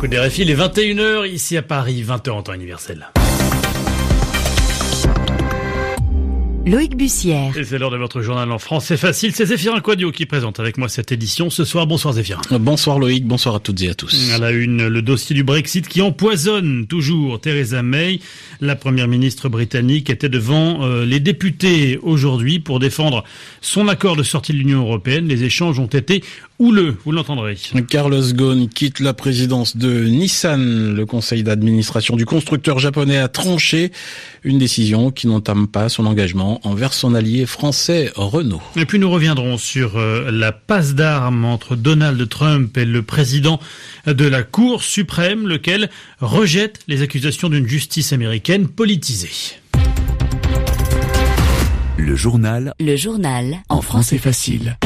l'écoute 0.00 0.10
des 0.10 0.18
RFI, 0.18 0.42
il 0.42 0.50
est 0.50 0.54
21h 0.54 1.28
ici 1.28 1.56
à 1.56 1.62
Paris, 1.62 2.02
20h 2.02 2.30
en 2.30 2.42
temps 2.42 2.54
universel. 2.54 3.08
Loïc 6.66 6.96
Bussière. 6.96 7.56
Et 7.56 7.64
c'est 7.64 7.78
l'heure 7.78 7.90
de 7.90 7.96
votre 7.96 8.20
journal 8.20 8.52
en 8.52 8.58
français 8.58 8.96
facile. 8.96 9.34
C'est 9.34 9.46
Zéphirin 9.46 9.80
Quadio 9.80 10.12
qui 10.12 10.26
présente 10.26 10.60
avec 10.60 10.78
moi 10.78 10.88
cette 10.88 11.10
édition 11.10 11.50
ce 11.50 11.64
soir. 11.64 11.86
Bonsoir 11.86 12.14
Zéphirin. 12.14 12.42
Bonsoir 12.60 12.98
Loïc, 12.98 13.26
bonsoir 13.26 13.56
à 13.56 13.60
toutes 13.60 13.82
et 13.82 13.88
à 13.88 13.94
tous. 13.94 14.30
À 14.32 14.38
la 14.38 14.50
une, 14.52 14.86
le 14.86 15.02
dossier 15.02 15.34
du 15.34 15.42
Brexit 15.42 15.88
qui 15.88 16.00
empoisonne 16.00 16.86
toujours 16.86 17.40
Theresa 17.40 17.82
May. 17.82 18.20
La 18.60 18.76
première 18.76 19.08
ministre 19.08 19.48
britannique 19.48 20.10
était 20.10 20.28
devant 20.28 20.84
euh, 20.84 21.04
les 21.04 21.18
députés 21.18 21.98
aujourd'hui 22.02 22.60
pour 22.60 22.78
défendre 22.78 23.24
son 23.62 23.88
accord 23.88 24.14
de 24.14 24.22
sortie 24.22 24.52
de 24.52 24.58
l'Union 24.58 24.82
européenne. 24.82 25.26
Les 25.26 25.44
échanges 25.44 25.78
ont 25.78 25.86
été 25.86 26.22
houleux, 26.60 26.96
vous 27.04 27.10
l'entendrez. 27.10 27.56
Carlos 27.88 28.32
Ghosn 28.32 28.68
quitte 28.68 29.00
la 29.00 29.14
présidence 29.14 29.76
de 29.76 30.04
Nissan. 30.04 30.94
Le 30.94 31.06
conseil 31.06 31.42
d'administration 31.42 32.14
du 32.14 32.26
constructeur 32.26 32.78
japonais 32.78 33.16
a 33.16 33.28
tranché 33.28 33.90
une 34.44 34.58
décision 34.58 35.10
qui 35.10 35.26
n'entame 35.26 35.66
pas 35.66 35.88
son 35.88 36.06
engagement 36.06 36.60
envers 36.62 36.92
son 36.92 37.14
allié 37.14 37.46
français 37.46 38.12
Renault. 38.14 38.62
Et 38.76 38.84
puis 38.84 38.98
nous 38.98 39.10
reviendrons 39.10 39.58
sur 39.58 39.96
euh, 39.96 40.30
la 40.30 40.52
passe 40.52 40.94
d'armes 40.94 41.44
entre 41.44 41.74
Donald 41.74 42.28
Trump 42.28 42.76
et 42.76 42.84
le 42.84 43.02
président 43.02 43.58
de 44.06 44.26
la 44.26 44.42
Cour 44.42 44.82
suprême, 44.82 45.48
lequel 45.48 45.90
rejette 46.20 46.80
les 46.86 47.02
accusations 47.02 47.48
d'une 47.48 47.66
justice 47.66 48.12
américaine 48.12 48.68
politisée. 48.68 49.58
Le 51.96 52.16
journal. 52.16 52.74
Le 52.78 52.96
journal. 52.96 53.62
En 53.68 53.80
français 53.80 54.18
facile. 54.18 54.76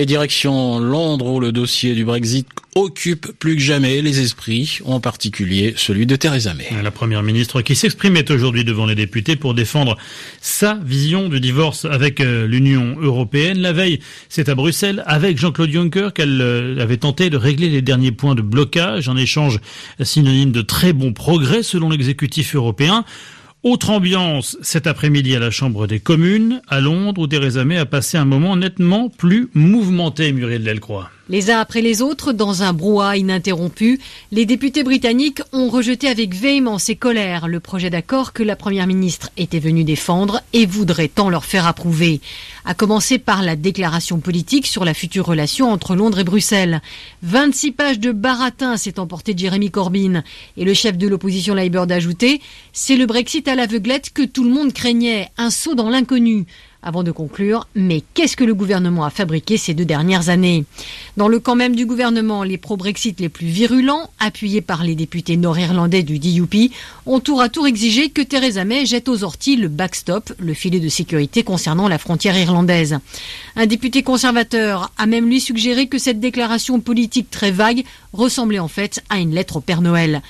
Et 0.00 0.06
direction 0.06 0.78
Londres 0.78 1.26
où 1.26 1.40
le 1.40 1.52
dossier 1.52 1.94
du 1.94 2.06
Brexit 2.06 2.48
occupe 2.74 3.38
plus 3.38 3.56
que 3.56 3.60
jamais 3.60 4.00
les 4.00 4.20
esprits, 4.20 4.78
en 4.86 4.98
particulier 4.98 5.74
celui 5.76 6.06
de 6.06 6.16
Theresa 6.16 6.54
May. 6.54 6.70
La 6.82 6.90
première 6.90 7.22
ministre 7.22 7.60
qui 7.60 7.74
s'exprimait 7.76 8.30
aujourd'hui 8.30 8.64
devant 8.64 8.86
les 8.86 8.94
députés 8.94 9.36
pour 9.36 9.52
défendre 9.52 9.98
sa 10.40 10.78
vision 10.82 11.28
du 11.28 11.38
divorce 11.38 11.84
avec 11.84 12.22
euh, 12.22 12.46
l'Union 12.46 12.96
européenne. 12.98 13.58
La 13.58 13.74
veille, 13.74 14.00
c'est 14.30 14.48
à 14.48 14.54
Bruxelles 14.54 15.04
avec 15.06 15.36
Jean-Claude 15.36 15.70
Juncker 15.70 16.14
qu'elle 16.14 16.40
euh, 16.40 16.80
avait 16.80 16.96
tenté 16.96 17.28
de 17.28 17.36
régler 17.36 17.68
les 17.68 17.82
derniers 17.82 18.12
points 18.12 18.34
de 18.34 18.40
blocage, 18.40 19.06
en 19.10 19.18
échange 19.18 19.60
synonyme 20.02 20.50
de 20.50 20.62
très 20.62 20.94
bons 20.94 21.12
progrès 21.12 21.62
selon 21.62 21.90
l'exécutif 21.90 22.56
européen. 22.56 23.04
Autre 23.62 23.90
ambiance 23.90 24.56
cet 24.62 24.86
après-midi 24.86 25.36
à 25.36 25.38
la 25.38 25.50
Chambre 25.50 25.86
des 25.86 26.00
communes, 26.00 26.62
à 26.66 26.80
Londres, 26.80 27.20
où 27.20 27.26
Theresa 27.26 27.62
May 27.62 27.76
a 27.76 27.84
passé 27.84 28.16
un 28.16 28.24
moment 28.24 28.56
nettement 28.56 29.10
plus 29.10 29.50
mouvementé, 29.52 30.32
Muriel 30.32 30.64
Delcroix. 30.64 31.10
Les 31.30 31.52
uns 31.52 31.60
après 31.60 31.80
les 31.80 32.02
autres, 32.02 32.32
dans 32.32 32.64
un 32.64 32.72
brouhaha 32.72 33.16
ininterrompu, 33.16 34.00
les 34.32 34.46
députés 34.46 34.82
britanniques 34.82 35.40
ont 35.52 35.68
rejeté 35.68 36.08
avec 36.08 36.34
véhémence 36.34 36.88
et 36.88 36.96
colère 36.96 37.46
le 37.46 37.60
projet 37.60 37.88
d'accord 37.88 38.32
que 38.32 38.42
la 38.42 38.56
Première 38.56 38.88
ministre 38.88 39.30
était 39.36 39.60
venue 39.60 39.84
défendre 39.84 40.40
et 40.52 40.66
voudrait 40.66 41.06
tant 41.06 41.30
leur 41.30 41.44
faire 41.44 41.68
approuver. 41.68 42.20
À 42.64 42.74
commencer 42.74 43.18
par 43.18 43.44
la 43.44 43.54
déclaration 43.54 44.18
politique 44.18 44.66
sur 44.66 44.84
la 44.84 44.92
future 44.92 45.24
relation 45.24 45.70
entre 45.70 45.94
Londres 45.94 46.18
et 46.18 46.24
Bruxelles. 46.24 46.82
26 47.22 47.70
pages 47.70 48.00
de 48.00 48.10
baratin 48.10 48.76
s'est 48.76 48.98
emporté 48.98 49.32
Jeremy 49.36 49.70
Corbyn 49.70 50.24
et 50.56 50.64
le 50.64 50.74
chef 50.74 50.98
de 50.98 51.06
l'opposition 51.06 51.54
Labour 51.54 51.86
d'ajouter 51.86 52.40
c'est 52.72 52.96
le 52.96 53.06
Brexit 53.06 53.46
à 53.46 53.54
l'aveuglette 53.54 54.12
que 54.12 54.22
tout 54.22 54.42
le 54.42 54.50
monde 54.50 54.72
craignait, 54.72 55.28
un 55.38 55.50
saut 55.50 55.76
dans 55.76 55.90
l'inconnu 55.90 56.46
avant 56.82 57.02
de 57.02 57.12
conclure, 57.12 57.66
mais 57.74 58.02
qu'est-ce 58.14 58.36
que 58.36 58.44
le 58.44 58.54
gouvernement 58.54 59.04
a 59.04 59.10
fabriqué 59.10 59.56
ces 59.56 59.74
deux 59.74 59.84
dernières 59.84 60.28
années? 60.28 60.64
Dans 61.16 61.28
le 61.28 61.38
camp 61.38 61.54
même 61.54 61.76
du 61.76 61.86
gouvernement, 61.86 62.42
les 62.42 62.58
pro-Brexit 62.58 63.20
les 63.20 63.28
plus 63.28 63.46
virulents, 63.46 64.10
appuyés 64.18 64.60
par 64.60 64.84
les 64.84 64.94
députés 64.94 65.36
nord-irlandais 65.36 66.02
du 66.02 66.18
DUP, 66.18 66.72
ont 67.06 67.20
tour 67.20 67.40
à 67.40 67.48
tour 67.48 67.66
exigé 67.66 68.10
que 68.10 68.22
Theresa 68.22 68.64
May 68.64 68.86
jette 68.86 69.08
aux 69.08 69.24
orties 69.24 69.56
le 69.56 69.68
backstop, 69.68 70.32
le 70.38 70.54
filet 70.54 70.80
de 70.80 70.88
sécurité 70.88 71.42
concernant 71.42 71.88
la 71.88 71.98
frontière 71.98 72.38
irlandaise. 72.38 72.98
Un 73.56 73.66
député 73.66 74.02
conservateur 74.02 74.92
a 74.96 75.06
même 75.06 75.26
lui 75.26 75.40
suggéré 75.40 75.86
que 75.86 75.98
cette 75.98 76.20
déclaration 76.20 76.80
politique 76.80 77.30
très 77.30 77.50
vague 77.50 77.84
ressemblait 78.12 78.58
en 78.58 78.68
fait 78.68 79.02
à 79.10 79.18
une 79.18 79.34
lettre 79.34 79.56
au 79.56 79.60
Père 79.60 79.82
Noël. 79.82 80.22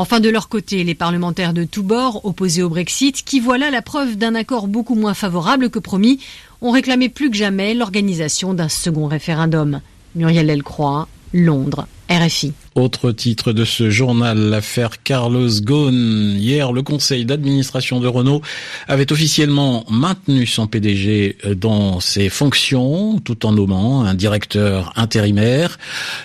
Enfin, 0.00 0.20
de 0.20 0.28
leur 0.28 0.48
côté, 0.48 0.84
les 0.84 0.94
parlementaires 0.94 1.52
de 1.52 1.64
tous 1.64 1.82
bords, 1.82 2.24
opposés 2.24 2.62
au 2.62 2.68
Brexit, 2.68 3.24
qui 3.24 3.40
voilà 3.40 3.68
la 3.68 3.82
preuve 3.82 4.16
d'un 4.16 4.36
accord 4.36 4.68
beaucoup 4.68 4.94
moins 4.94 5.12
favorable 5.12 5.70
que 5.70 5.80
promis, 5.80 6.20
ont 6.60 6.70
réclamé 6.70 7.08
plus 7.08 7.30
que 7.30 7.36
jamais 7.36 7.74
l'organisation 7.74 8.54
d'un 8.54 8.68
second 8.68 9.08
référendum. 9.08 9.80
Muriel 10.14 10.46
Delcroix, 10.46 11.08
Londres, 11.34 11.88
RFI. 12.10 12.52
Autre 12.74 13.10
titre 13.10 13.52
de 13.52 13.64
ce 13.64 13.90
journal, 13.90 14.38
l'affaire 14.38 15.02
Carlos 15.02 15.48
Ghosn. 15.60 16.36
Hier, 16.38 16.72
le 16.72 16.82
conseil 16.82 17.24
d'administration 17.24 17.98
de 17.98 18.06
Renault 18.06 18.40
avait 18.86 19.12
officiellement 19.12 19.84
maintenu 19.90 20.46
son 20.46 20.68
PDG 20.68 21.36
dans 21.56 21.98
ses 21.98 22.28
fonctions, 22.28 23.18
tout 23.18 23.44
en 23.44 23.52
nommant 23.52 24.04
un 24.04 24.14
directeur 24.14 24.92
intérimaire. 24.96 25.78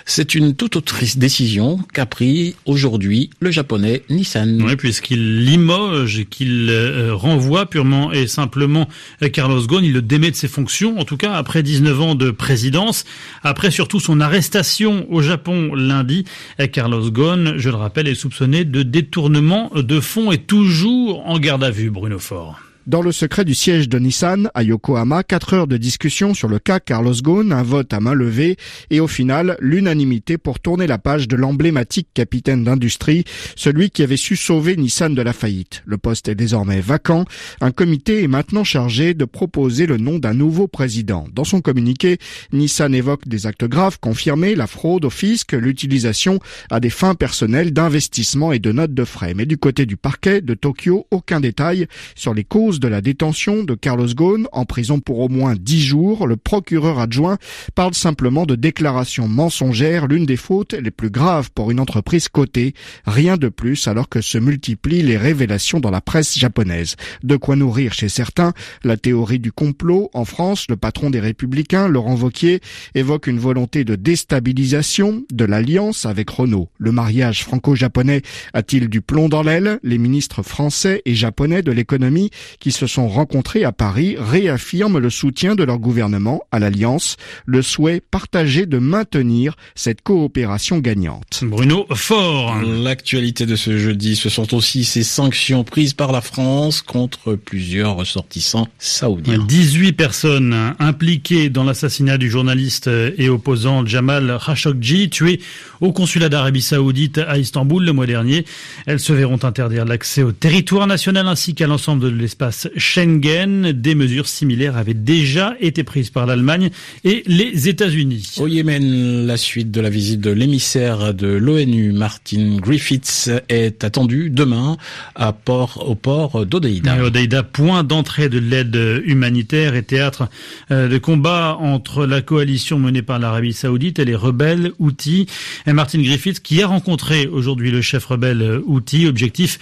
C'est 0.06 0.34
une 0.34 0.54
toute 0.54 0.76
autre 0.76 1.00
décision 1.16 1.80
qu'a 1.92 2.06
pris 2.06 2.54
aujourd'hui 2.66 3.30
le 3.40 3.50
japonais 3.50 4.02
Nissan. 4.08 4.62
Oui, 4.62 4.76
puisqu'il 4.76 5.44
limoge, 5.44 6.24
qu'il 6.30 6.68
euh, 6.70 7.14
renvoie 7.14 7.66
purement 7.66 8.12
et 8.12 8.26
simplement 8.26 8.88
Carlos 9.32 9.66
Ghosn, 9.66 9.84
il 9.84 9.92
le 9.92 10.02
démet 10.02 10.30
de 10.30 10.36
ses 10.36 10.48
fonctions, 10.48 10.98
en 10.98 11.04
tout 11.04 11.16
cas 11.16 11.32
après 11.32 11.62
19 11.62 12.00
ans 12.00 12.14
de 12.14 12.30
présidence, 12.30 13.04
après 13.42 13.70
surtout 13.70 13.98
son 13.98 14.20
arrestation 14.20 15.06
au 15.10 15.20
Japon 15.20 15.73
lundi. 15.74 16.24
Carlos 16.72 17.10
Ghosn, 17.10 17.54
je 17.56 17.70
le 17.70 17.76
rappelle, 17.76 18.08
est 18.08 18.14
soupçonné 18.14 18.64
de 18.64 18.82
détournement 18.82 19.70
de 19.74 20.00
fonds 20.00 20.32
et 20.32 20.38
toujours 20.38 21.26
en 21.26 21.38
garde 21.38 21.64
à 21.64 21.70
vue, 21.70 21.90
Bruno 21.90 22.18
Fort. 22.18 22.63
Dans 22.86 23.00
le 23.00 23.12
secret 23.12 23.46
du 23.46 23.54
siège 23.54 23.88
de 23.88 23.98
Nissan 23.98 24.50
à 24.52 24.62
Yokohama, 24.62 25.22
quatre 25.22 25.54
heures 25.54 25.66
de 25.66 25.78
discussion 25.78 26.34
sur 26.34 26.48
le 26.48 26.58
cas 26.58 26.80
Carlos 26.80 27.14
Ghosn, 27.14 27.50
un 27.50 27.62
vote 27.62 27.94
à 27.94 28.00
main 28.00 28.12
levée 28.12 28.58
et 28.90 29.00
au 29.00 29.06
final 29.06 29.56
l'unanimité 29.58 30.36
pour 30.36 30.60
tourner 30.60 30.86
la 30.86 30.98
page 30.98 31.26
de 31.26 31.34
l'emblématique 31.34 32.08
capitaine 32.12 32.62
d'industrie, 32.62 33.24
celui 33.56 33.88
qui 33.88 34.02
avait 34.02 34.18
su 34.18 34.36
sauver 34.36 34.76
Nissan 34.76 35.14
de 35.14 35.22
la 35.22 35.32
faillite. 35.32 35.82
Le 35.86 35.96
poste 35.96 36.28
est 36.28 36.34
désormais 36.34 36.82
vacant. 36.82 37.24
Un 37.62 37.70
comité 37.70 38.22
est 38.22 38.28
maintenant 38.28 38.64
chargé 38.64 39.14
de 39.14 39.24
proposer 39.24 39.86
le 39.86 39.96
nom 39.96 40.18
d'un 40.18 40.34
nouveau 40.34 40.68
président. 40.68 41.26
Dans 41.32 41.44
son 41.44 41.62
communiqué, 41.62 42.18
Nissan 42.52 42.94
évoque 42.94 43.26
des 43.26 43.46
actes 43.46 43.64
graves 43.64 43.98
confirmés, 43.98 44.54
la 44.54 44.66
fraude 44.66 45.06
au 45.06 45.10
fisc, 45.10 45.52
l'utilisation 45.52 46.38
à 46.68 46.80
des 46.80 46.90
fins 46.90 47.14
personnelles 47.14 47.72
d'investissement 47.72 48.52
et 48.52 48.58
de 48.58 48.72
notes 48.72 48.92
de 48.92 49.04
frais. 49.04 49.32
Mais 49.32 49.46
du 49.46 49.56
côté 49.56 49.86
du 49.86 49.96
parquet 49.96 50.42
de 50.42 50.52
Tokyo, 50.52 51.06
aucun 51.10 51.40
détail 51.40 51.86
sur 52.14 52.34
les 52.34 52.44
causes 52.44 52.73
de 52.80 52.88
la 52.88 53.00
détention 53.00 53.64
de 53.64 53.74
Carlos 53.74 54.14
Ghosn 54.14 54.46
en 54.52 54.64
prison 54.64 55.00
pour 55.00 55.20
au 55.20 55.28
moins 55.28 55.54
dix 55.58 55.82
jours, 55.82 56.26
le 56.26 56.36
procureur 56.36 56.98
adjoint 56.98 57.38
parle 57.74 57.94
simplement 57.94 58.46
de 58.46 58.54
déclaration 58.54 59.28
mensongère, 59.28 60.06
l'une 60.06 60.26
des 60.26 60.36
fautes 60.36 60.74
les 60.74 60.90
plus 60.90 61.10
graves 61.10 61.50
pour 61.54 61.70
une 61.70 61.80
entreprise 61.80 62.28
cotée. 62.28 62.74
Rien 63.06 63.36
de 63.36 63.48
plus 63.48 63.88
alors 63.88 64.08
que 64.08 64.20
se 64.20 64.38
multiplient 64.38 65.02
les 65.02 65.16
révélations 65.16 65.80
dans 65.80 65.90
la 65.90 66.00
presse 66.00 66.38
japonaise. 66.38 66.96
De 67.22 67.36
quoi 67.36 67.56
nourrir 67.56 67.92
chez 67.92 68.08
certains 68.08 68.52
la 68.82 68.96
théorie 68.96 69.38
du 69.38 69.52
complot. 69.52 70.10
En 70.14 70.24
France, 70.24 70.66
le 70.68 70.76
patron 70.76 71.10
des 71.10 71.20
Républicains, 71.20 71.88
Laurent 71.88 72.14
Vauquier, 72.14 72.60
évoque 72.94 73.26
une 73.26 73.38
volonté 73.38 73.84
de 73.84 73.96
déstabilisation 73.96 75.24
de 75.32 75.44
l'alliance 75.44 76.06
avec 76.06 76.30
Renault. 76.30 76.68
Le 76.78 76.92
mariage 76.92 77.44
franco-japonais 77.44 78.22
a-t-il 78.52 78.88
du 78.88 79.00
plomb 79.00 79.28
dans 79.28 79.42
l'aile? 79.42 79.78
Les 79.82 79.98
ministres 79.98 80.42
français 80.42 81.02
et 81.04 81.14
japonais 81.14 81.62
de 81.62 81.72
l'économie 81.72 82.30
qui 82.64 82.72
se 82.72 82.86
sont 82.86 83.08
rencontrés 83.08 83.62
à 83.64 83.72
Paris 83.72 84.16
réaffirment 84.18 84.96
le 84.96 85.10
soutien 85.10 85.54
de 85.54 85.64
leur 85.64 85.78
gouvernement 85.78 86.40
à 86.50 86.58
l'Alliance, 86.58 87.18
le 87.44 87.60
souhait 87.60 88.00
partagé 88.00 88.64
de 88.64 88.78
maintenir 88.78 89.54
cette 89.74 90.00
coopération 90.00 90.78
gagnante. 90.78 91.40
Bruno 91.42 91.84
Fort. 91.94 92.62
L'actualité 92.62 93.44
de 93.44 93.54
ce 93.54 93.76
jeudi, 93.76 94.16
ce 94.16 94.30
sont 94.30 94.54
aussi 94.54 94.84
ces 94.84 95.02
sanctions 95.02 95.62
prises 95.62 95.92
par 95.92 96.10
la 96.10 96.22
France 96.22 96.80
contre 96.80 97.34
plusieurs 97.34 97.96
ressortissants 97.96 98.66
saoudiens. 98.78 99.44
18 99.46 99.92
personnes 99.92 100.74
impliquées 100.78 101.50
dans 101.50 101.64
l'assassinat 101.64 102.16
du 102.16 102.30
journaliste 102.30 102.88
et 102.88 103.28
opposant 103.28 103.84
Jamal 103.84 104.38
Khashoggi, 104.42 105.10
tué 105.10 105.42
au 105.82 105.92
consulat 105.92 106.30
d'Arabie 106.30 106.62
Saoudite 106.62 107.18
à 107.18 107.36
Istanbul 107.36 107.84
le 107.84 107.92
mois 107.92 108.06
dernier. 108.06 108.46
Elles 108.86 109.00
se 109.00 109.12
verront 109.12 109.40
interdire 109.42 109.84
l'accès 109.84 110.22
au 110.22 110.32
territoire 110.32 110.86
national 110.86 111.28
ainsi 111.28 111.54
qu'à 111.54 111.66
l'ensemble 111.66 112.04
de 112.04 112.08
l'espace 112.08 112.53
l'espace 112.54 112.68
Schengen. 112.76 113.72
Des 113.72 113.94
mesures 113.94 114.28
similaires 114.28 114.76
avaient 114.76 114.94
déjà 114.94 115.54
été 115.60 115.84
prises 115.84 116.10
par 116.10 116.26
l'Allemagne 116.26 116.70
et 117.04 117.22
les 117.26 117.68
États-Unis. 117.68 118.36
Au 118.38 118.46
Yémen, 118.46 119.26
la 119.26 119.36
suite 119.36 119.70
de 119.70 119.80
la 119.80 119.90
visite 119.90 120.20
de 120.20 120.30
l'émissaire 120.30 121.14
de 121.14 121.28
l'ONU, 121.28 121.92
Martin 121.92 122.56
Griffiths, 122.56 123.30
est 123.48 123.84
attendue 123.84 124.30
demain 124.30 124.76
à 125.14 125.32
port, 125.32 125.84
au 125.88 125.94
port 125.94 126.46
d'Odeida. 126.46 127.02
Odeida, 127.02 127.42
point 127.42 127.84
d'entrée 127.84 128.28
de 128.28 128.38
l'aide 128.38 129.02
humanitaire 129.04 129.74
et 129.74 129.82
théâtre 129.82 130.28
euh, 130.70 130.88
de 130.88 130.98
combat 130.98 131.56
entre 131.60 132.06
la 132.06 132.22
coalition 132.22 132.78
menée 132.78 133.02
par 133.02 133.18
l'Arabie 133.18 133.52
Saoudite 133.52 133.98
et 133.98 134.04
les 134.04 134.14
rebelles 134.14 134.72
Houthis. 134.78 135.26
Et 135.66 135.72
Martin 135.72 136.02
Griffiths 136.02 136.40
qui 136.40 136.62
a 136.62 136.66
rencontré 136.66 137.26
aujourd'hui 137.26 137.70
le 137.70 137.80
chef 137.80 138.06
rebelle 138.06 138.60
Houthi. 138.66 139.06
Objectif 139.06 139.58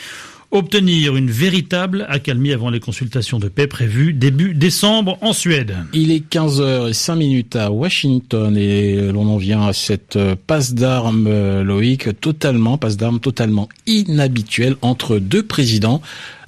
obtenir 0.53 1.17
une 1.17 1.31
véritable 1.31 2.07
accalmie 2.09 2.53
avant 2.53 2.71
les 2.71 2.79
consultations 2.79 3.39
de 3.39 3.49
paix 3.49 3.67
prévues 3.67 4.13
début 4.13 4.55
décembre 4.55 5.19
en 5.23 5.33
Suède. 5.33 5.77
Il 5.95 6.13
est 6.13 6.31
15h05 6.31 7.17
minutes 7.17 7.57
à 7.57 7.71
Washington 7.71 8.57
et 8.57 9.11
l'on 9.11 9.27
en 9.29 9.39
vient 9.39 9.67
à 9.67 9.73
cette 9.73 10.19
passe 10.47 10.75
d'armes, 10.75 11.27
euh, 11.27 11.63
Loïc, 11.65 12.21
totalement, 12.21 12.77
passe 12.77 12.99
d'armes 12.99 13.19
totalement 13.19 13.69
inhabituelle 13.87 14.77
entre 14.83 15.19
deux 15.19 15.43
présidents. 15.43 16.03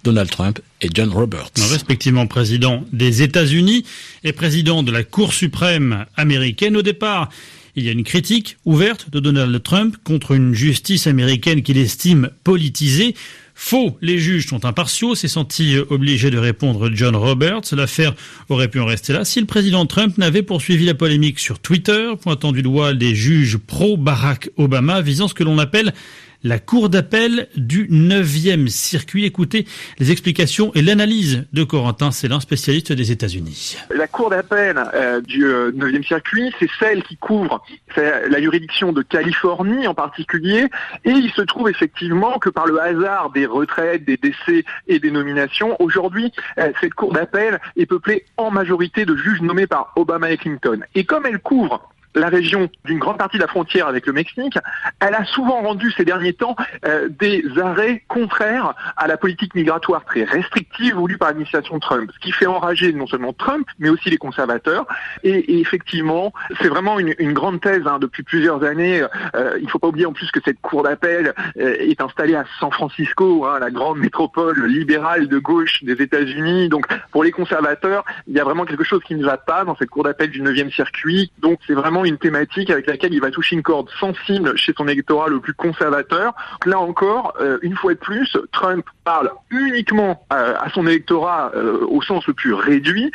Donald 0.04 0.28
Trump 0.28 0.60
et 0.82 0.88
John 0.92 1.08
Roberts. 1.08 1.50
Respectivement 1.70 2.26
président 2.26 2.84
des 2.92 3.22
États-Unis 3.22 3.84
et 4.22 4.32
président 4.32 4.82
de 4.82 4.92
la 4.92 5.02
Cour 5.02 5.32
suprême 5.32 6.04
américaine. 6.14 6.76
Au 6.76 6.82
départ, 6.82 7.30
il 7.74 7.84
y 7.84 7.88
a 7.88 7.92
une 7.92 8.04
critique 8.04 8.58
ouverte 8.66 9.10
de 9.10 9.18
Donald 9.18 9.62
Trump 9.62 9.96
contre 10.04 10.32
une 10.32 10.54
justice 10.54 11.06
américaine 11.06 11.62
qu'il 11.62 11.78
estime 11.78 12.30
politisée. 12.44 13.14
Faux, 13.56 13.96
les 14.02 14.18
juges 14.18 14.48
sont 14.48 14.64
impartiaux, 14.64 15.14
s'est 15.14 15.28
senti 15.28 15.76
obligé 15.88 16.30
de 16.30 16.38
répondre 16.38 16.90
John 16.92 17.14
Roberts. 17.14 17.62
L'affaire 17.72 18.14
aurait 18.48 18.68
pu 18.68 18.80
en 18.80 18.86
rester 18.86 19.12
là 19.12 19.24
si 19.24 19.40
le 19.40 19.46
président 19.46 19.86
Trump 19.86 20.18
n'avait 20.18 20.42
poursuivi 20.42 20.84
la 20.84 20.94
polémique 20.94 21.38
sur 21.38 21.60
Twitter, 21.60 22.12
pointant 22.20 22.50
du 22.50 22.62
doigt 22.62 22.94
des 22.94 23.14
juges 23.14 23.56
pro-Barack 23.56 24.50
Obama, 24.56 25.00
visant 25.00 25.28
ce 25.28 25.34
que 25.34 25.44
l'on 25.44 25.58
appelle 25.58 25.94
la 26.44 26.58
cour 26.58 26.90
d'appel 26.90 27.48
du 27.56 27.88
9e 27.88 28.68
circuit. 28.68 29.24
Écoutez 29.24 29.66
les 29.98 30.12
explications 30.12 30.70
et 30.74 30.82
l'analyse 30.82 31.46
de 31.54 31.64
Corentin 31.64 32.10
Célin, 32.10 32.38
spécialiste 32.38 32.92
des 32.92 33.10
États-Unis. 33.10 33.78
La 33.90 34.06
cour 34.06 34.28
d'appel 34.28 34.76
euh, 34.94 35.22
du 35.22 35.42
9e 35.42 35.98
euh, 35.98 36.02
circuit, 36.02 36.52
c'est 36.60 36.68
celle 36.78 37.02
qui 37.02 37.16
couvre 37.16 37.64
la 37.96 38.40
juridiction 38.40 38.92
de 38.92 39.02
Californie 39.02 39.86
en 39.86 39.94
particulier, 39.94 40.66
et 41.04 41.10
il 41.10 41.30
se 41.30 41.42
trouve 41.42 41.70
effectivement 41.70 42.38
que 42.38 42.50
par 42.50 42.66
le 42.66 42.80
hasard 42.80 43.30
des 43.30 43.46
retraites, 43.46 44.04
des 44.04 44.18
décès 44.18 44.64
et 44.86 44.98
des 44.98 45.10
nominations, 45.10 45.76
aujourd'hui, 45.80 46.32
euh, 46.58 46.72
cette 46.80 46.94
cour 46.94 47.12
d'appel 47.12 47.60
est 47.76 47.86
peuplée 47.86 48.26
en 48.36 48.50
majorité 48.50 49.06
de 49.06 49.16
juges 49.16 49.40
nommés 49.40 49.66
par 49.66 49.92
Obama 49.96 50.30
et 50.30 50.36
Clinton. 50.36 50.80
Et 50.94 51.04
comme 51.04 51.24
elle 51.24 51.38
couvre 51.38 51.88
la 52.14 52.28
région 52.28 52.68
d'une 52.84 52.98
grande 52.98 53.18
partie 53.18 53.36
de 53.36 53.42
la 53.42 53.48
frontière 53.48 53.86
avec 53.86 54.06
le 54.06 54.12
Mexique, 54.12 54.58
elle 55.00 55.14
a 55.14 55.24
souvent 55.24 55.62
rendu 55.62 55.90
ces 55.92 56.04
derniers 56.04 56.32
temps 56.32 56.56
euh, 56.86 57.08
des 57.08 57.44
arrêts 57.60 58.04
contraires 58.08 58.74
à 58.96 59.06
la 59.06 59.16
politique 59.16 59.54
migratoire 59.54 60.04
très 60.04 60.24
restrictive 60.24 60.94
voulue 60.94 61.18
par 61.18 61.28
l'administration 61.28 61.78
Trump, 61.78 62.10
ce 62.14 62.18
qui 62.18 62.32
fait 62.32 62.46
enrager 62.46 62.92
non 62.92 63.06
seulement 63.06 63.32
Trump, 63.32 63.66
mais 63.78 63.88
aussi 63.88 64.10
les 64.10 64.16
conservateurs. 64.16 64.86
Et, 65.22 65.60
effectivement, 65.60 66.32
c'est 66.60 66.68
vraiment 66.68 66.98
une, 66.98 67.32
grande 67.32 67.60
thèse 67.60 67.86
hein, 67.86 67.98
depuis 67.98 68.22
plusieurs 68.22 68.62
années. 68.62 69.04
Euh, 69.34 69.56
il 69.58 69.64
ne 69.64 69.70
faut 69.70 69.78
pas 69.78 69.88
oublier 69.88 70.06
en 70.06 70.12
plus 70.12 70.30
que 70.30 70.40
cette 70.44 70.60
cour 70.60 70.82
d'appel 70.82 71.34
euh, 71.58 71.76
est 71.80 72.00
installée 72.00 72.36
à 72.36 72.44
San 72.60 72.70
Francisco, 72.70 73.44
hein, 73.44 73.58
la 73.58 73.70
grande 73.70 73.98
métropole 73.98 74.66
libérale 74.66 75.26
de 75.28 75.38
gauche 75.38 75.82
des 75.82 76.00
États-Unis. 76.00 76.68
Donc 76.68 76.86
pour 77.10 77.24
les 77.24 77.32
conservateurs, 77.32 78.04
il 78.28 78.34
y 78.34 78.40
a 78.40 78.44
vraiment 78.44 78.64
quelque 78.64 78.84
chose 78.84 79.02
qui 79.04 79.14
ne 79.14 79.24
va 79.24 79.36
pas 79.36 79.64
dans 79.64 79.76
cette 79.76 79.90
cour 79.90 80.04
d'appel 80.04 80.30
du 80.30 80.42
9e 80.42 80.72
circuit. 80.72 81.32
Donc 81.38 81.58
c'est 81.66 81.74
vraiment 81.74 82.03
une 82.04 82.18
thématique 82.18 82.70
avec 82.70 82.86
laquelle 82.86 83.14
il 83.14 83.20
va 83.20 83.30
toucher 83.30 83.56
une 83.56 83.62
corde 83.62 83.88
sensible 83.98 84.56
chez 84.56 84.72
son 84.76 84.88
électorat 84.88 85.28
le 85.28 85.40
plus 85.40 85.54
conservateur. 85.54 86.34
Là 86.66 86.78
encore, 86.78 87.34
euh, 87.40 87.58
une 87.62 87.76
fois 87.76 87.94
de 87.94 87.98
plus, 87.98 88.36
Trump 88.52 88.84
parle 89.04 89.30
uniquement 89.50 90.24
euh, 90.32 90.54
à 90.58 90.70
son 90.70 90.86
électorat 90.86 91.52
euh, 91.54 91.84
au 91.86 92.02
sens 92.02 92.26
le 92.26 92.34
plus 92.34 92.54
réduit, 92.54 93.10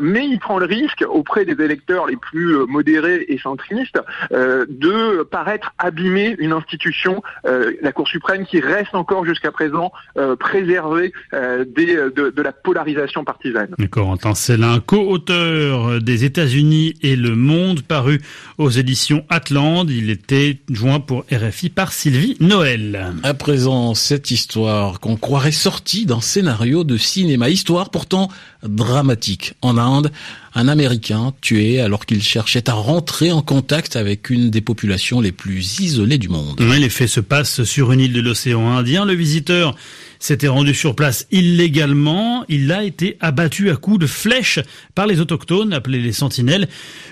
mais 0.00 0.26
il 0.26 0.38
prend 0.38 0.58
le 0.58 0.66
risque 0.66 1.04
auprès 1.08 1.44
des 1.44 1.62
électeurs 1.62 2.06
les 2.06 2.16
plus 2.16 2.66
modérés 2.66 3.24
et 3.28 3.38
centristes 3.38 3.98
de 4.30 5.22
paraître 5.22 5.72
abîmer 5.78 6.36
une 6.38 6.52
institution, 6.52 7.22
la 7.44 7.92
Cour 7.92 8.08
suprême, 8.08 8.46
qui 8.46 8.60
reste 8.60 8.94
encore 8.94 9.24
jusqu'à 9.24 9.52
présent 9.52 9.92
préservée 10.38 11.12
des, 11.32 11.94
de, 12.14 12.42
la 12.42 12.52
polarisation 12.52 13.24
partisane. 13.24 13.74
Corentin 13.90 14.32
un 14.62 14.80
co-auteur 14.80 16.00
des 16.00 16.24
États-Unis 16.24 16.94
et 17.02 17.16
Le 17.16 17.34
Monde, 17.34 17.82
paru 17.82 18.17
aux 18.58 18.70
éditions 18.70 19.24
Atlante. 19.28 19.88
Il 19.90 20.10
était 20.10 20.58
joint 20.70 21.00
pour 21.00 21.24
RFI 21.32 21.70
par 21.70 21.92
Sylvie 21.92 22.36
Noël. 22.40 23.14
À 23.22 23.34
présent, 23.34 23.94
cette 23.94 24.30
histoire 24.30 25.00
qu'on 25.00 25.16
croirait 25.16 25.52
sortie 25.52 26.06
d'un 26.06 26.20
scénario 26.20 26.84
de 26.84 26.96
cinéma. 26.96 27.48
Histoire 27.48 27.90
pourtant 27.90 28.28
dramatique. 28.62 29.54
En 29.62 29.78
Inde, 29.78 30.10
un 30.54 30.68
Américain 30.68 31.32
tué 31.40 31.80
alors 31.80 32.06
qu'il 32.06 32.22
cherchait 32.22 32.68
à 32.68 32.74
rentrer 32.74 33.32
en 33.32 33.42
contact 33.42 33.96
avec 33.96 34.30
une 34.30 34.50
des 34.50 34.60
populations 34.60 35.20
les 35.20 35.32
plus 35.32 35.80
isolées 35.80 36.18
du 36.18 36.28
monde. 36.28 36.60
les 36.60 36.88
faits 36.88 37.08
se 37.08 37.20
passent 37.20 37.64
sur 37.64 37.92
une 37.92 38.00
île 38.00 38.12
de 38.12 38.20
l'océan 38.20 38.70
Indien. 38.70 39.04
Le 39.04 39.14
visiteur 39.14 39.74
s'était 40.18 40.48
rendu 40.48 40.74
sur 40.74 40.94
place 40.94 41.26
illégalement. 41.30 42.44
Il 42.48 42.72
a 42.72 42.84
été 42.84 43.16
abattu 43.20 43.70
à 43.70 43.76
coups 43.76 44.00
de 44.00 44.06
flèches 44.06 44.60
par 44.94 45.06
les 45.06 45.20
autochtones, 45.20 45.72
appelés 45.72 46.00
les 46.00 46.12
sentinelles, 46.12 46.68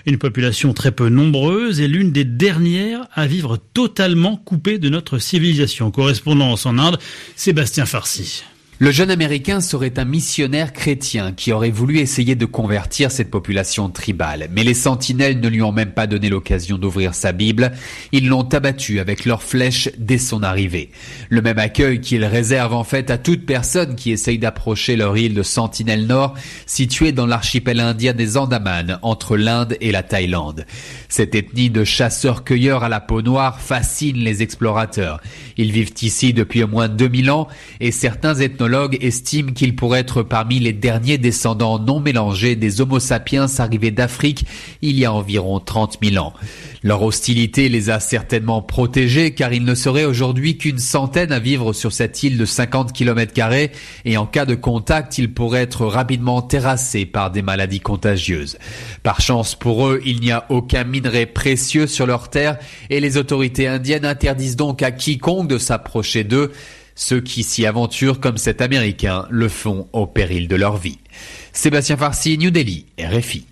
une 0.06 0.18
population 0.18 0.72
très 0.72 0.92
peu 0.92 1.08
nombreuse 1.08 1.80
et 1.80 1.88
l'une 1.88 2.12
des 2.12 2.24
dernières 2.24 3.06
à 3.14 3.26
vivre 3.26 3.58
totalement 3.74 4.36
coupée 4.36 4.78
de 4.78 4.88
notre 4.88 5.18
civilisation. 5.18 5.90
Correspondance 5.90 6.66
en 6.66 6.78
Inde, 6.78 6.98
Sébastien 7.36 7.86
Farsi. 7.86 8.44
Le 8.78 8.90
jeune 8.90 9.10
Américain 9.10 9.62
serait 9.62 9.98
un 9.98 10.04
missionnaire 10.04 10.74
chrétien 10.74 11.32
qui 11.32 11.50
aurait 11.50 11.70
voulu 11.70 11.98
essayer 11.98 12.34
de 12.34 12.44
convertir 12.44 13.10
cette 13.10 13.30
population 13.30 13.88
tribale. 13.88 14.50
Mais 14.52 14.64
les 14.64 14.74
sentinelles 14.74 15.40
ne 15.40 15.48
lui 15.48 15.62
ont 15.62 15.72
même 15.72 15.92
pas 15.92 16.06
donné 16.06 16.28
l'occasion 16.28 16.76
d'ouvrir 16.76 17.14
sa 17.14 17.32
Bible. 17.32 17.72
Ils 18.12 18.28
l'ont 18.28 18.46
abattu 18.46 19.00
avec 19.00 19.24
leurs 19.24 19.42
flèches 19.42 19.88
dès 19.96 20.18
son 20.18 20.42
arrivée. 20.42 20.90
Le 21.30 21.40
même 21.40 21.58
accueil 21.58 22.02
qu'ils 22.02 22.26
réservent 22.26 22.74
en 22.74 22.84
fait 22.84 23.10
à 23.10 23.16
toute 23.16 23.46
personne 23.46 23.96
qui 23.96 24.10
essaye 24.10 24.38
d'approcher 24.38 24.94
leur 24.94 25.16
île 25.16 25.32
de 25.32 25.42
Sentinelle 25.42 26.06
Nord, 26.06 26.34
située 26.66 27.12
dans 27.12 27.26
l'archipel 27.26 27.80
indien 27.80 28.12
des 28.12 28.36
Andaman, 28.36 28.98
entre 29.00 29.38
l'Inde 29.38 29.78
et 29.80 29.90
la 29.90 30.02
Thaïlande. 30.02 30.66
Cette 31.08 31.34
ethnie 31.34 31.70
de 31.70 31.82
chasseurs-cueilleurs 31.82 32.84
à 32.84 32.90
la 32.90 33.00
peau 33.00 33.22
noire 33.22 33.58
fascine 33.58 34.18
les 34.18 34.42
explorateurs. 34.42 35.22
Ils 35.56 35.72
vivent 35.72 35.94
ici 36.02 36.34
depuis 36.34 36.62
au 36.62 36.68
moins 36.68 36.88
2000 36.88 37.30
ans 37.30 37.48
et 37.80 37.90
certains 37.90 38.34
ethnologues 38.34 38.65
estime 39.00 39.52
qu'il 39.52 39.76
pourrait 39.76 40.00
être 40.00 40.22
parmi 40.22 40.58
les 40.58 40.72
derniers 40.72 41.18
descendants 41.18 41.78
non 41.78 42.00
mélangés 42.00 42.56
des 42.56 42.80
Homo 42.80 43.00
sapiens 43.00 43.46
arrivés 43.58 43.90
d'Afrique 43.90 44.44
il 44.82 44.98
y 44.98 45.04
a 45.04 45.12
environ 45.12 45.60
30 45.60 45.98
000 46.02 46.24
ans. 46.24 46.32
Leur 46.82 47.02
hostilité 47.02 47.68
les 47.68 47.90
a 47.90 48.00
certainement 48.00 48.62
protégés 48.62 49.32
car 49.32 49.52
il 49.52 49.64
ne 49.64 49.74
serait 49.74 50.04
aujourd'hui 50.04 50.58
qu'une 50.58 50.78
centaine 50.78 51.32
à 51.32 51.38
vivre 51.38 51.72
sur 51.72 51.92
cette 51.92 52.22
île 52.22 52.38
de 52.38 52.44
50 52.44 52.92
km 52.92 53.32
et 54.04 54.16
en 54.16 54.26
cas 54.26 54.44
de 54.44 54.54
contact, 54.54 55.18
ils 55.18 55.32
pourraient 55.32 55.62
être 55.62 55.86
rapidement 55.86 56.42
terrassés 56.42 57.06
par 57.06 57.30
des 57.30 57.42
maladies 57.42 57.80
contagieuses. 57.80 58.58
Par 59.02 59.20
chance 59.20 59.54
pour 59.54 59.86
eux, 59.86 60.00
il 60.04 60.20
n'y 60.20 60.32
a 60.32 60.46
aucun 60.48 60.84
minerai 60.84 61.26
précieux 61.26 61.86
sur 61.86 62.06
leur 62.06 62.30
terre 62.30 62.58
et 62.90 63.00
les 63.00 63.16
autorités 63.16 63.66
indiennes 63.66 64.04
interdisent 64.04 64.56
donc 64.56 64.82
à 64.82 64.90
quiconque 64.90 65.48
de 65.48 65.58
s'approcher 65.58 66.24
d'eux. 66.24 66.52
Ceux 66.98 67.20
qui 67.20 67.42
s'y 67.42 67.66
aventurent 67.66 68.20
comme 68.20 68.38
cet 68.38 68.62
Américain 68.62 69.26
le 69.30 69.48
font 69.48 69.86
au 69.92 70.06
péril 70.06 70.48
de 70.48 70.56
leur 70.56 70.78
vie. 70.78 70.98
Sébastien 71.52 71.96
Farsi, 71.98 72.38
New 72.38 72.50
Delhi, 72.50 72.86
RFI. 72.98 73.44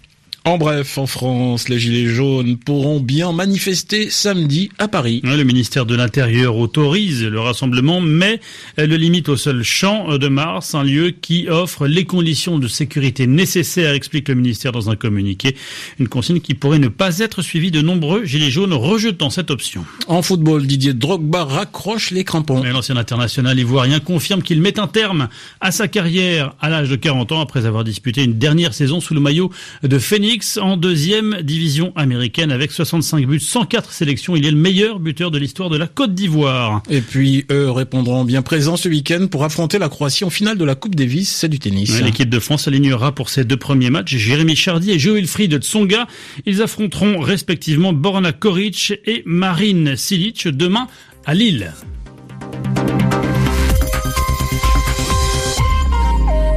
En 0.46 0.58
bref, 0.58 0.98
en 0.98 1.06
France, 1.06 1.70
les 1.70 1.78
Gilets 1.78 2.12
jaunes 2.12 2.58
pourront 2.58 3.00
bien 3.00 3.32
manifester 3.32 4.10
samedi 4.10 4.68
à 4.78 4.88
Paris. 4.88 5.22
Le 5.24 5.42
ministère 5.42 5.86
de 5.86 5.94
l'Intérieur 5.96 6.58
autorise 6.58 7.24
le 7.24 7.40
rassemblement, 7.40 8.02
mais 8.02 8.40
le 8.76 8.94
limite 8.96 9.30
au 9.30 9.38
seul 9.38 9.62
champ 9.62 10.18
de 10.18 10.28
Mars, 10.28 10.74
un 10.74 10.82
lieu 10.82 11.12
qui 11.12 11.48
offre 11.48 11.86
les 11.86 12.04
conditions 12.04 12.58
de 12.58 12.68
sécurité 12.68 13.26
nécessaires, 13.26 13.94
explique 13.94 14.28
le 14.28 14.34
ministère 14.34 14.72
dans 14.72 14.90
un 14.90 14.96
communiqué. 14.96 15.56
Une 15.98 16.08
consigne 16.08 16.40
qui 16.40 16.52
pourrait 16.52 16.78
ne 16.78 16.88
pas 16.88 17.20
être 17.20 17.40
suivie 17.40 17.70
de 17.70 17.80
nombreux 17.80 18.26
Gilets 18.26 18.50
jaunes 18.50 18.74
rejetant 18.74 19.30
cette 19.30 19.50
option. 19.50 19.86
En 20.08 20.20
football, 20.20 20.66
Didier 20.66 20.92
Drogba 20.92 21.44
raccroche 21.44 22.10
les 22.10 22.22
crampons. 22.22 22.62
L'ancien 22.62 22.98
international 22.98 23.58
ivoirien 23.58 23.98
confirme 23.98 24.42
qu'il 24.42 24.60
met 24.60 24.78
un 24.78 24.88
terme 24.88 25.30
à 25.62 25.72
sa 25.72 25.88
carrière 25.88 26.54
à 26.60 26.68
l'âge 26.68 26.90
de 26.90 26.96
40 26.96 27.32
ans 27.32 27.40
après 27.40 27.64
avoir 27.64 27.82
disputé 27.82 28.24
une 28.24 28.34
dernière 28.34 28.74
saison 28.74 29.00
sous 29.00 29.14
le 29.14 29.20
maillot 29.20 29.50
de 29.82 29.98
Phoenix 29.98 30.33
En 30.60 30.76
deuxième 30.76 31.42
division 31.42 31.92
américaine 31.94 32.50
avec 32.50 32.72
65 32.72 33.24
buts, 33.26 33.38
104 33.38 33.92
sélections. 33.92 34.34
Il 34.34 34.44
est 34.44 34.50
le 34.50 34.56
meilleur 34.56 34.98
buteur 34.98 35.30
de 35.30 35.38
l'histoire 35.38 35.70
de 35.70 35.76
la 35.76 35.86
Côte 35.86 36.12
d'Ivoire. 36.12 36.82
Et 36.90 37.00
puis 37.00 37.44
eux 37.52 37.70
répondront 37.70 38.24
bien 38.24 38.42
présents 38.42 38.76
ce 38.76 38.88
week-end 38.88 39.28
pour 39.30 39.44
affronter 39.44 39.78
la 39.78 39.88
Croatie 39.88 40.24
en 40.24 40.30
finale 40.30 40.58
de 40.58 40.64
la 40.64 40.74
Coupe 40.74 40.96
Davis, 40.96 41.30
c'est 41.30 41.48
du 41.48 41.60
tennis. 41.60 42.00
L'équipe 42.00 42.28
de 42.28 42.40
France 42.40 42.66
alignera 42.66 43.14
pour 43.14 43.28
ses 43.28 43.44
deux 43.44 43.56
premiers 43.56 43.90
matchs 43.90 44.16
Jérémy 44.16 44.56
Chardy 44.56 44.90
et 44.90 44.98
Joël 44.98 45.26
Fried 45.28 45.56
Tsonga. 45.62 46.08
Ils 46.46 46.62
affronteront 46.62 47.20
respectivement 47.20 47.92
Borna 47.92 48.32
Koric 48.32 48.94
et 49.06 49.22
Marine 49.26 49.96
Silic 49.96 50.48
demain 50.48 50.88
à 51.26 51.34
Lille. 51.34 51.72